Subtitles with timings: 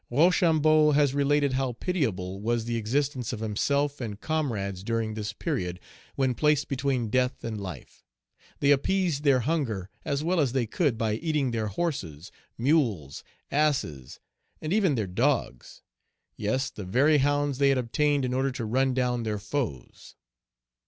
[0.09, 5.79] Rochambeau has related how pitiable was the existence of himself and comrades during this period,
[6.15, 8.03] when placed between death and life;
[8.61, 14.19] they appeased their hunger as well as they could by eating their horses, mules, asses,
[14.59, 15.83] and even their dogs,
[16.35, 20.15] yes, the very hounds they had obtained in order to run down their foes.